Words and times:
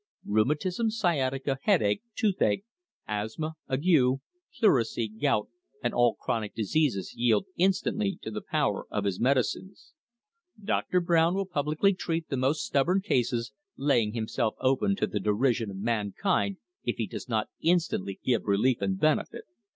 Rheumatism, 0.25 0.89
Sciatica, 0.89 1.59
Headache, 1.61 2.01
Toothache, 2.15 2.63
Asthma, 3.07 3.53
Ague, 3.69 4.19
Pleurisy, 4.57 5.07
Gout, 5.07 5.47
and 5.83 5.93
all 5.93 6.15
Chronic 6.15 6.55
Diseases 6.55 7.13
Yield 7.15 7.45
Instantly 7.55 8.17
to 8.23 8.31
the 8.31 8.41
Power 8.41 8.87
of 8.89 9.03
his 9.03 9.19
Medicines. 9.19 9.93
Dr. 10.59 11.01
Brown 11.01 11.35
will 11.35 11.45
publicly 11.45 11.93
treat 11.93 12.29
the 12.29 12.35
most 12.35 12.65
stubborn 12.65 13.01
cases, 13.01 13.51
laying 13.77 14.13
himself 14.13 14.55
open 14.59 14.95
to 14.95 15.05
the 15.05 15.19
derision 15.19 15.69
of 15.69 15.77
mankind 15.77 16.57
if 16.83 16.95
he 16.95 17.05
does 17.05 17.29
not 17.29 17.49
instantly 17.61 18.19
give 18.25 18.45
relief 18.45 18.81
and 18.81 18.99
benefit. 18.99 19.43